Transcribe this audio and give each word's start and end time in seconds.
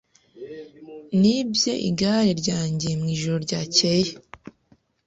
Nibye 1.19 1.73
igare 1.89 2.31
ryanjye 2.41 2.89
mwijoro 2.99 3.37
ryakeye. 3.45 4.11